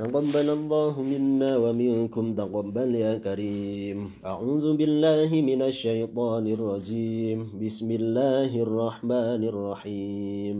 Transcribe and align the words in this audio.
تقبل 0.00 0.48
الله 0.48 0.94
منا 0.96 1.56
ومنكم 1.60 2.24
تقبل 2.32 2.90
يا 2.94 3.20
كريم. 3.20 4.24
أعوذ 4.24 4.80
بالله 4.80 5.28
من 5.28 5.60
الشيطان 5.62 6.44
الرجيم. 6.56 7.60
بسم 7.60 7.88
الله 7.90 8.48
الرحمن 8.48 9.40
الرحيم. 9.44 10.56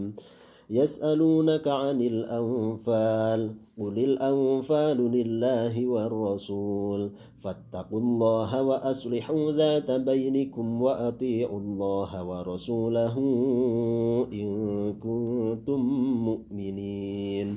يسألونك 0.71 1.65
عن 1.69 1.99
الأنفال 2.05 3.41
قل 3.81 3.97
الأنفال 3.97 4.99
لله 5.09 5.75
والرسول. 5.87 7.01
فاتقوا 7.41 8.01
الله 8.01 8.51
وأصلحوا 8.63 9.45
ذات 9.53 9.89
بينكم 9.91 10.67
وأطيعوا 10.83 11.61
الله 11.61 12.11
ورسوله 12.29 13.17
إن 14.33 14.49
كنتم 15.01 15.81
مؤمنين. 16.29 17.57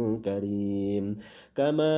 كريم. 0.25 1.17
كما 1.55 1.93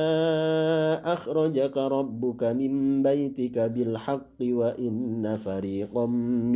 أخرجك 1.12 1.76
ربك 1.76 2.42
من 2.44 3.02
بيتك 3.02 3.58
بالحق 3.58 4.38
وإن 4.40 5.36
فريقا 5.36 6.06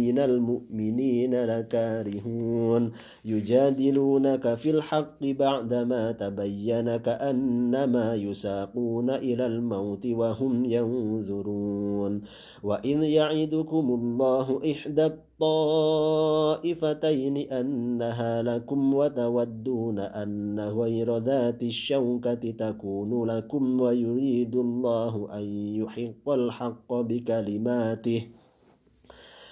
من 0.01 0.19
المؤمنين 0.19 1.45
لكارهون. 1.45 2.93
يجادلونك 3.25 4.55
في 4.55 4.71
الحق 4.71 5.21
بعدما 5.23 6.13
تبين 6.13 6.97
كأنما 6.97 8.15
يساقون 8.15 9.11
إلى 9.11 9.47
الموت 9.47 10.07
وهم 10.07 10.65
ينظرون. 10.65 12.23
وإذ 12.63 13.03
يعدكم 13.03 13.87
الله 13.95 14.61
إحدى 14.73 15.28
الطائفتين 15.43 17.37
أنها 17.37 18.43
لكم 18.43 18.95
وتودون 18.95 19.99
أن 19.99 20.61
غير 20.61 21.19
ذات 21.19 21.63
الشوكة 21.63 22.51
تكون 22.51 23.25
لكم 23.31 23.81
ويريد 23.81 24.57
الله 24.57 25.39
أن 25.39 25.45
يحق 25.75 26.29
الحق 26.29 26.93
بكلماته. 26.93 28.27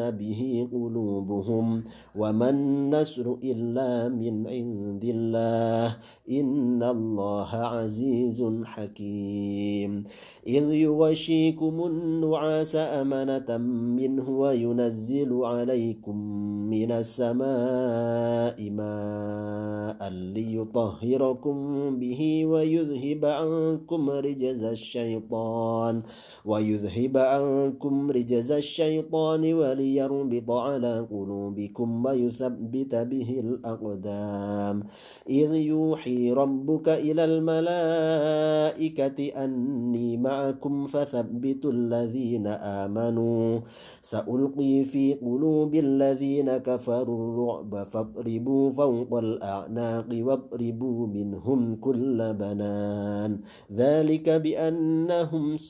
به 0.00 0.68
قلوبهم 0.72 1.84
وما 2.16 2.48
النصر 2.48 3.34
إلا 3.44 4.08
من 4.08 4.46
عند 4.46 5.04
الله 5.04 5.96
إن 6.30 6.82
الله 6.82 7.50
عزيز 7.56 8.44
حكيم 8.64 10.04
إذ 10.46 10.74
يغشيكم 10.74 11.86
النعاس 11.86 12.76
أمنة 12.76 13.58
منه 13.98 14.30
وينزل 14.30 15.44
عليكم 15.44 16.16
من 16.70 16.92
السماء 16.92 18.70
ماء 18.70 20.10
ليطهركم 20.10 21.56
به 21.98 22.46
ويذهب 22.46 23.24
عنكم 23.24 24.10
رجز 24.10 24.64
الشيطان 24.64 26.02
ويذهب 26.44 27.16
عنكم 27.16 28.10
رجز 28.10 28.52
الشيطان 28.52 29.54
وليربط 29.54 30.50
على 30.50 31.06
قلوبكم 31.10 32.06
ويثبت 32.06 32.94
به 32.94 33.40
الأقدام. 33.44 34.82
إذ 35.30 35.54
يوحي 35.54 36.32
ربك 36.32 36.88
إلى 36.88 37.24
الملائكة 37.24 39.18
أني 39.44 40.16
معكم 40.32 40.86
فثبتوا 40.86 41.72
الذين 41.72 42.46
آمنوا. 42.46 43.60
سألقي 44.00 44.84
في 44.84 45.14
قلوب 45.14 45.74
الذين 45.74 46.56
كفروا 46.56 47.20
الرعب 47.28 47.72
فاضربوا 47.92 48.64
فوق 48.72 49.12
الأعناق 49.18 50.08
واضربوا 50.12 51.00
منهم 51.06 51.60
كل 51.76 52.18
بنان. 52.34 53.30
ذلك 53.72 54.26
بأنهم 54.28 55.44
س... 55.56 55.68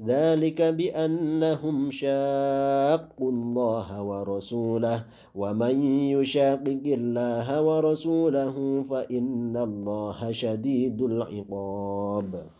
ذلك 0.00 0.62
بأنهم 0.62 1.76
شاقوا 1.90 3.30
الله 3.32 3.88
ورسوله. 4.02 4.98
ومن 5.34 5.76
يشاقق 6.16 6.84
الله 6.86 7.48
ورسوله 7.62 8.56
فإن 8.90 9.54
الله 9.56 10.18
شديد 10.32 10.98
العقاب. 11.02 12.59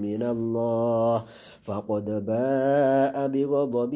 من 0.00 0.22
الله. 0.22 1.24
فقد 1.62 2.26
باء 2.26 3.28
بغضب 3.28 3.94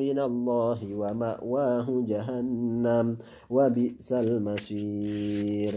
من 0.00 0.18
الله 0.18 0.80
ومأواه 0.94 1.86
جهنم 2.08 3.16
وبئس 3.50 4.12
المصير. 4.12 5.72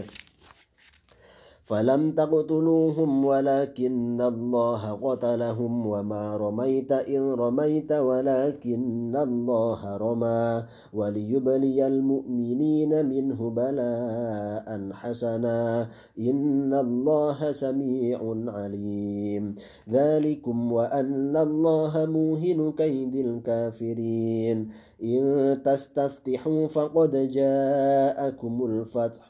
فلم 1.70 2.12
تقتلوهم 2.12 3.24
ولكن 3.24 4.20
الله 4.20 4.82
قتلهم 5.02 5.86
وما 5.86 6.36
رميت 6.36 6.92
إذ 6.92 7.22
رميت 7.22 7.92
ولكن 7.92 9.16
الله 9.16 9.96
رمى 9.96 10.62
وليبلي 10.92 11.86
المؤمنين 11.86 13.06
منه 13.06 13.50
بلاء 13.50 14.66
حسنا 14.92 15.88
إن 16.18 16.74
الله 16.74 17.52
سميع 17.52 18.18
عليم 18.46 19.54
ذلكم 19.90 20.72
وأن 20.72 21.36
الله 21.36 22.06
موهن 22.06 22.72
كيد 22.72 23.14
الكافرين 23.14 24.68
إن 25.02 25.22
تستفتحوا 25.64 26.66
فقد 26.66 27.12
جاءكم 27.30 28.64
الفتح 28.64 29.29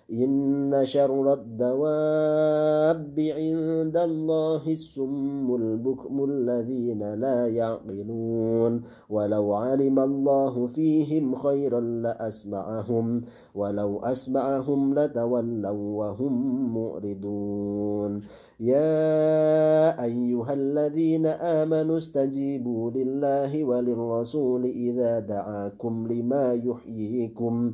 إن 0.11 0.75
شر 0.83 1.33
الدواب 1.33 3.15
عند 3.19 3.97
الله 3.97 4.63
السم 4.67 5.55
البكم 5.55 6.23
الذين 6.23 7.13
لا 7.13 7.47
يعقلون. 7.47 8.81
ولو 9.09 9.53
علم 9.53 9.99
الله 9.99 10.67
فيهم 10.67 11.35
خيرا 11.35 11.79
لأسمعهم 11.79 13.21
ولو 13.55 13.99
أسمعهم 13.99 14.99
لتولوا 14.99 15.97
وهم 15.99 16.33
معرضون. 16.77 18.19
يا 18.59 20.03
أيها 20.03 20.53
الذين 20.53 21.25
آمنوا 21.25 21.97
استجيبوا 21.97 22.91
لله 22.91 23.63
وللرسول 23.63 24.65
إذا 24.65 25.19
دعاكم 25.19 26.07
لما 26.07 26.53
يحييكم. 26.53 27.73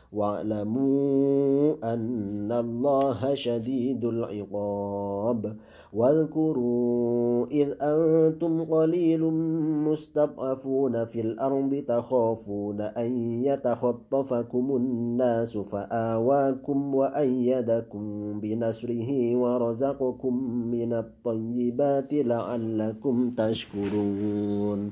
واعلموا 0.13 1.75
أن 1.93 2.51
الله 2.51 3.33
شديد 3.33 4.05
العقاب. 4.05 5.55
واذكروا 5.93 7.45
إذ 7.51 7.69
أنتم 7.81 8.63
قليل 8.63 9.23
مستضعفون 9.87 11.05
في 11.05 11.21
الأرض 11.21 11.83
تخافون 11.87 12.81
أن 12.81 13.43
يتخطفكم 13.43 14.75
الناس 14.75 15.57
فآواكم 15.57 16.95
وأيدكم 16.95 18.03
بنصره 18.39 19.35
ورزقكم 19.35 20.33
من 20.71 20.93
الطيبات 20.93 22.13
لعلكم 22.13 23.29
تشكرون. 23.29 24.91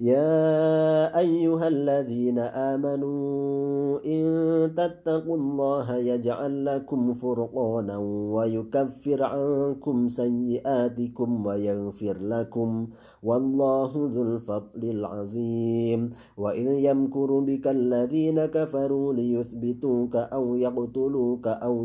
يا 0.00 1.12
أيها 1.18 1.68
الذين 1.68 2.38
آمنوا 2.38 4.00
إن 4.06 4.24
تتقوا 4.76 5.36
الله 5.36 5.96
يجعل 5.96 6.64
لكم 6.64 7.14
فرقانا 7.14 7.96
ويكفر 8.34 9.22
عنكم 9.22 10.08
سيئاتكم 10.08 11.46
ويغفر 11.46 12.16
لكم 12.20 12.86
والله 13.22 13.92
ذو 13.94 14.22
الفضل 14.22 14.82
العظيم 14.84 16.10
وإذ 16.36 16.68
يمكر 16.70 17.40
بك 17.40 17.66
الذين 17.68 18.46
كفروا 18.46 19.12
ليثبتوك 19.14 20.16
أو 20.16 20.56
يقتلوك 20.56 21.46
أو 21.46 21.84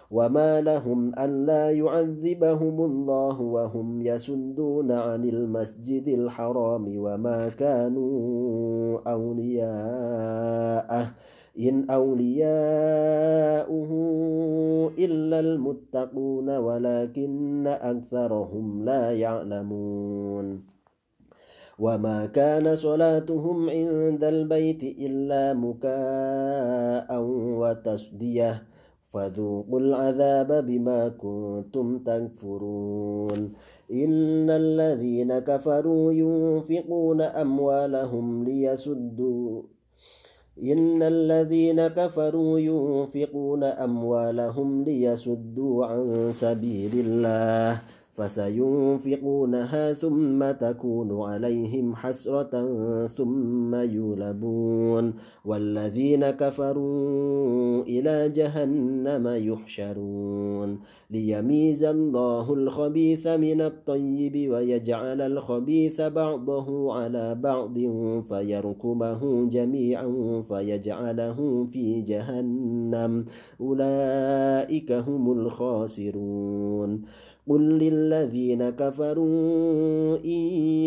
وما 0.11 0.61
لهم 0.61 1.11
ألا 1.19 1.71
يعذبهم 1.71 2.81
الله 2.81 3.41
وهم 3.41 4.01
يسدون 4.01 4.91
عن 4.91 5.23
المسجد 5.23 6.07
الحرام 6.07 6.97
وما 6.97 7.49
كانوا 7.49 8.99
أولياءه 9.11 11.07
إن 11.59 11.89
أولياؤه 11.89 13.91
إلا 14.99 15.39
المتقون 15.39 16.57
ولكن 16.57 17.67
أكثرهم 17.67 18.85
لا 18.85 19.11
يعلمون 19.11 20.63
وما 21.79 22.25
كان 22.25 22.75
صلاتهم 22.75 23.69
عند 23.69 24.23
البيت 24.23 24.83
إلا 24.83 25.53
مكاء 25.53 27.21
وتصديه 27.59 28.70
فذوقوا 29.13 29.79
العذاب 29.79 30.65
بما 30.65 31.07
كنتم 31.07 31.99
تكفرون. 31.99 33.53
إن 33.91 34.49
الذين 34.49 35.39
كفروا 35.39 36.13
ينفقون 36.13 37.21
أموالهم 37.21 38.43
ليسدوا. 38.43 39.61
إن 40.63 41.03
الذين 41.03 41.87
كفروا 41.87 42.59
ينفقون 42.59 43.63
أموالهم 43.63 44.83
ليسدوا 44.83 45.85
عن 45.85 46.31
سبيل 46.31 46.91
الله. 46.93 48.00
فسينفقونها 48.21 49.93
ثم 49.93 50.51
تكون 50.51 51.21
عليهم 51.21 51.95
حسرة 51.95 52.53
ثم 53.07 53.75
يولبون 53.75 55.13
والذين 55.45 56.29
كفروا 56.29 57.83
إلى 57.83 58.29
جهنم 58.29 59.27
يحشرون 59.27 60.79
ليميز 61.11 61.83
الله 61.83 62.53
الخبيث 62.53 63.27
من 63.27 63.61
الطيب 63.61 64.51
ويجعل 64.51 65.21
الخبيث 65.21 66.01
بعضه 66.01 66.93
على 66.93 67.35
بعض 67.35 67.79
فيركمه 68.29 69.49
جميعا 69.49 70.43
فيجعله 70.47 71.67
في 71.73 72.01
جهنم. 72.01 73.25
أولئك 73.61 74.91
هم 74.91 75.31
الخاسرون. 75.31 77.01
قل 77.47 77.83
للذين 78.11 78.69
كفروا 78.69 80.17
إن 80.17 80.41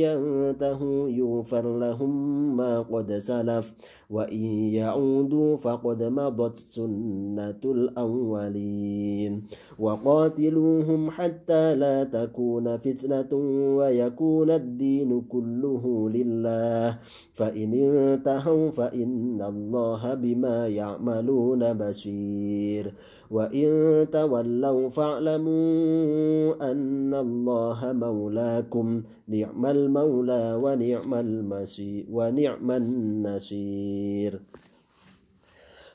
ينتهوا 0.05 1.09
يغفر 1.11 1.79
لهم 1.79 2.57
ما 2.57 2.81
قد 2.81 3.17
سلف. 3.17 3.73
وإن 4.15 4.45
يعودوا 4.79 5.57
فقد 5.57 6.03
مضت 6.03 6.57
سنة 6.57 7.63
الأولين. 7.65 9.43
وقاتلوهم 9.79 11.11
حتى 11.11 11.75
لا 11.75 12.05
تكون 12.05 12.77
فتنة 12.79 13.33
ويكون 13.77 14.51
الدين 14.51 15.21
كله 15.21 16.11
لله. 16.11 16.99
فإن 17.33 17.75
انتهوا 17.75 18.71
فإن 18.71 19.43
الله 19.43 20.15
بما 20.15 20.69
يعملون 20.69 21.73
بصير. 21.73 22.95
وإن 23.31 23.67
تولوا 24.13 24.89
فاعلموا 24.89 26.71
أن 26.71 27.15
الله 27.15 27.93
مولاكم. 27.93 29.03
نعم 29.29 29.67
المولى 29.67 30.61
ونعم 30.63 31.15
المسير 31.15 32.07
ونعم 32.11 32.71
النصير. 32.71 34.04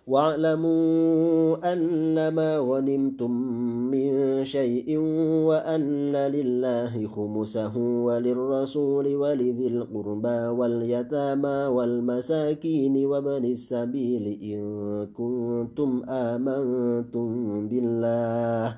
واعلموا 0.09 1.73
أنما 1.73 2.57
غنمتم 2.57 3.31
من 3.93 4.09
شيء 4.45 4.97
وأن 5.45 6.15
لله 6.15 7.07
خمسه 7.07 7.77
وللرسول 7.77 9.15
ولذي 9.15 9.67
القربى 9.67 10.39
واليتامى 10.57 11.57
والمساكين 11.75 13.05
وابن 13.05 13.45
السبيل 13.45 14.25
إن 14.41 14.61
كنتم 15.13 16.03
آمنتم 16.09 17.29
بالله. 17.69 18.77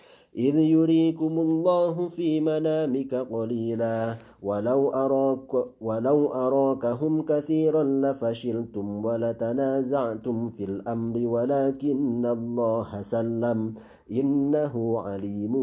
إذ 0.35 0.55
يريكم 0.55 1.39
الله 1.39 2.09
في 2.09 2.39
منامك 2.39 3.13
قليلا. 3.15 4.15
ولو 4.41 4.89
أراك 4.89 5.53
ولو 5.81 6.27
أراكهم 6.27 7.21
كثيرا 7.21 7.83
لفشلتم 7.83 9.05
ولتنازعتم 9.05 10.49
في 10.49 10.63
الأمر 10.63 11.27
ولكن 11.27 12.25
الله 12.25 13.01
سلم. 13.01 13.73
إنه 14.11 14.99
عليم 14.99 15.53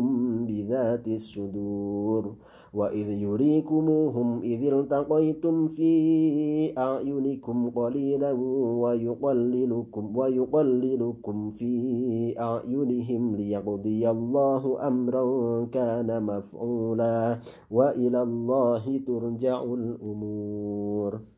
بذات 0.47 1.09
الصدور. 1.09 2.35
وإذ 2.75 3.09
يريكموهم 3.09 4.41
إذ 4.43 4.73
التقيتم 4.73 5.69
في 5.69 5.93
أعينكم 6.79 7.71
قليلا 7.71 8.33
ويقللكم 8.83 10.17
ويقللكم 10.17 11.51
في 11.51 11.73
أعينهم 12.41 13.37
ليقضي 13.37 14.11
الله 14.11 14.89
أمرا 14.89 15.65
كان 15.65 16.23
مفعولا. 16.27 17.41
وإلى 17.71 18.23
الله 18.23 19.01
ترجع 19.07 19.63
الأمور. 19.63 21.38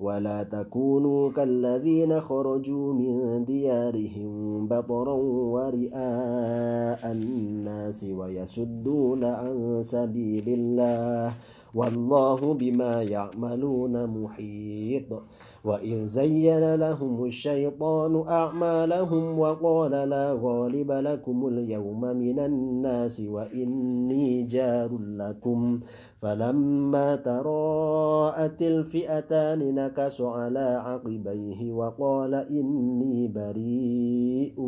ولا 0.00 0.42
تكونوا 0.42 1.30
كالذين 1.32 2.20
خرجوا 2.20 2.92
من 2.92 3.44
ديارهم 3.44 4.66
بطرا 4.66 5.14
ورئاء 5.54 7.12
الناس 7.12 8.04
ويسدون 8.04 9.24
عن 9.24 9.78
سبيل 9.82 10.44
الله 10.48 11.34
والله 11.74 12.54
بما 12.54 13.02
يعملون 13.02 14.06
محيط. 14.06 15.22
وإن 15.64 16.06
زين 16.06 16.74
لهم 16.74 17.24
الشيطان 17.24 18.28
أعمالهم 18.28 19.38
وقال 19.38 19.90
لا 19.90 20.38
غالب 20.42 20.92
لكم 20.92 21.46
اليوم 21.46 22.00
من 22.00 22.38
الناس 22.38 23.20
وإني 23.20 24.42
جار 24.42 24.98
لكم. 24.98 25.80
فلما 26.22 27.16
تراءت 27.16 28.62
الفئتان 28.62 29.74
نكس 29.74 30.20
على 30.20 30.82
عقبيه 30.84 31.72
وقال 31.72 32.34
إني 32.34 33.28
بريء 33.28 34.60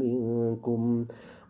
منكم. 0.00 1.06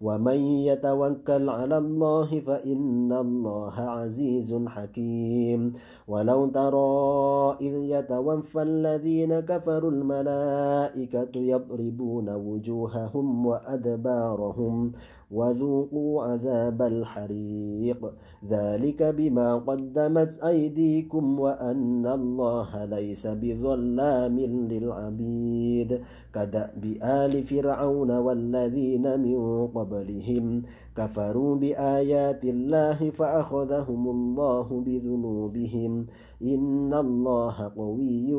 ومن 0.00 0.40
يتوكل 0.68 1.48
على 1.48 1.78
الله 1.78 2.40
فإن 2.40 3.12
الله 3.12 3.76
عزيز 3.80 4.54
حكيم. 4.66 5.72
ولو 6.08 6.46
ترى 6.46 7.56
إذ 7.60 7.74
يتوفى 7.84 8.62
الذين 8.62 9.40
كفروا 9.40 9.90
الملائكة 9.90 11.34
يضربون 11.36 12.28
وجوههم 12.28 13.46
وأدبارهم 13.46 14.92
وذوقوا 15.30 16.22
عذاب 16.22 16.82
الحريق. 16.82 18.12
ذلك 18.50 19.02
بما 19.02 19.54
قدمت 19.54 20.40
أيديكم 20.42 21.40
وأن 21.40 22.06
الله 22.06 22.84
ليس 22.84 23.26
بظلام 23.26 24.40
للعبيد. 24.40 26.00
كدأب 26.34 26.84
آل 27.02 27.42
فرعون 27.42 28.10
والذين 28.10 29.20
من 29.20 29.36
قبلهم 29.90 30.62
كفروا 30.96 31.56
بآيات 31.56 32.44
الله 32.44 33.10
فأخذهم 33.10 34.08
الله 34.08 34.66
بذنوبهم. 34.86 36.06
إن 36.42 36.94
الله 36.94 37.72
قوي 37.76 38.30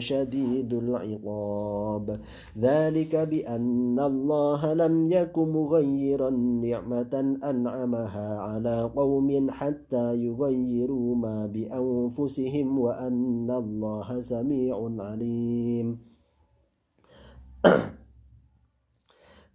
شديد 0.00 0.72
العقاب. 0.74 2.20
ذلك 2.58 3.16
بأن 3.16 3.98
الله 4.00 4.74
لم 4.74 5.12
يك 5.12 5.38
مغيرا 5.38 6.30
نعمة 6.30 7.38
أنعمها 7.44 8.38
على 8.38 8.82
قوم 8.96 9.50
حتى 9.50 10.16
يغيروا 10.16 11.14
ما 11.16 11.46
بأنفسهم 11.46 12.78
وأن 12.78 13.50
الله 13.50 14.20
سميع 14.20 14.76
عليم. 14.98 15.98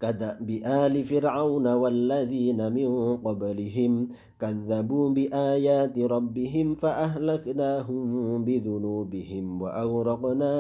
كدأب 0.02 0.50
آل 0.66 1.04
فرعون 1.04 1.68
والذين 1.68 2.74
من 2.74 3.18
قبلهم 3.18 4.08
كذبوا 4.40 5.10
بآيات 5.10 6.00
ربهم 6.00 6.76
فأهلكناهم 6.76 8.04
بذنوبهم 8.46 9.62
وأغرقنا 9.62 10.52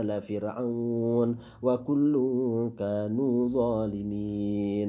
آل 0.00 0.22
فرعون 0.22 1.36
وكل 1.62 2.14
كانوا 2.78 3.48
ظالمين 3.48 4.88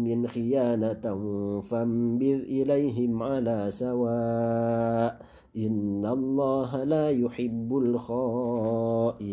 خيانة 0.27 1.61
فانبذ 1.61 2.25
إليهم 2.25 3.23
على 3.23 3.65
سواء. 3.69 5.21
إن 5.57 6.05
الله 6.05 6.83
لا 6.83 7.09
يحب 7.09 7.77
الخائنين. 7.77 9.31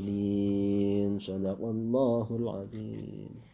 صدق 1.18 1.64
الله 1.64 2.26
العظيم. 2.30 3.47